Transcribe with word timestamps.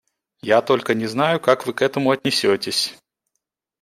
Я 0.55 0.63
только 0.63 0.95
не 0.95 1.05
знаю, 1.05 1.39
как 1.39 1.67
Вы 1.67 1.73
к 1.73 1.83
этому 1.83 2.09
отнесетесь. 2.09 2.97